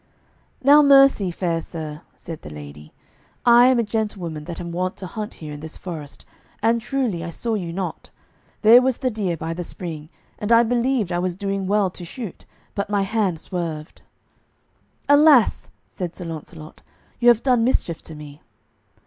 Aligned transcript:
"Now 0.63 0.81
mercy, 0.81 1.29
fair 1.29 1.61
sir," 1.61 2.01
said 2.15 2.41
the 2.41 2.49
lady; 2.49 2.91
"I 3.45 3.67
am 3.67 3.77
a 3.77 3.83
gentlewoman 3.83 4.45
that 4.45 4.59
am 4.59 4.71
wont 4.71 4.97
to 4.97 5.05
hunt 5.05 5.35
here 5.35 5.53
in 5.53 5.59
this 5.59 5.77
forest, 5.77 6.25
and 6.59 6.81
truly 6.81 7.23
I 7.23 7.29
saw 7.29 7.53
you 7.53 7.71
not; 7.71 8.09
there 8.63 8.81
was 8.81 8.97
the 8.97 9.11
deer 9.11 9.37
by 9.37 9.53
the 9.53 9.63
spring, 9.63 10.09
and 10.39 10.51
I 10.51 10.63
believed 10.63 11.11
I 11.11 11.19
was 11.19 11.35
doing 11.35 11.67
well 11.67 11.91
to 11.91 12.03
shoot, 12.03 12.45
but 12.73 12.89
my 12.89 13.03
hand 13.03 13.39
swerved." 13.39 14.01
"Alas," 15.07 15.69
said 15.87 16.15
Sir 16.15 16.25
Launcelot, 16.25 16.81
"ye 17.19 17.27
have 17.27 17.43
done 17.43 17.63
mischief 17.63 18.01
to 18.01 18.15
me." 18.15 18.41